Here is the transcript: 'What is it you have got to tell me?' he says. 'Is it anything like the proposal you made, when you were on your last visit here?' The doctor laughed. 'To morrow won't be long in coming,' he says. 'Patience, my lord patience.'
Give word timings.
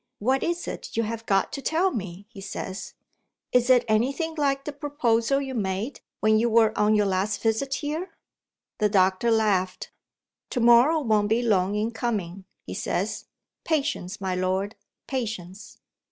'What 0.17 0.41
is 0.41 0.67
it 0.67 0.97
you 0.97 1.03
have 1.03 1.27
got 1.27 1.53
to 1.53 1.61
tell 1.61 1.91
me?' 1.91 2.25
he 2.29 2.41
says. 2.41 2.95
'Is 3.51 3.69
it 3.69 3.85
anything 3.87 4.33
like 4.33 4.65
the 4.65 4.73
proposal 4.73 5.39
you 5.39 5.53
made, 5.53 5.99
when 6.21 6.39
you 6.39 6.49
were 6.49 6.75
on 6.75 6.95
your 6.95 7.05
last 7.05 7.39
visit 7.43 7.71
here?' 7.75 8.09
The 8.79 8.89
doctor 8.89 9.29
laughed. 9.29 9.91
'To 10.49 10.59
morrow 10.59 10.99
won't 11.01 11.29
be 11.29 11.43
long 11.43 11.75
in 11.75 11.91
coming,' 11.91 12.45
he 12.65 12.73
says. 12.73 13.25
'Patience, 13.63 14.19
my 14.19 14.33
lord 14.33 14.75
patience.' 15.05 15.77